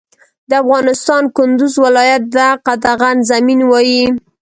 د 0.49 0.51
افغانستان 0.63 1.23
کندوز 1.35 1.73
ولایت 1.85 2.23
ته 2.35 2.45
قطغن 2.65 3.17
زمین 3.29 3.59
وایی 3.69 4.03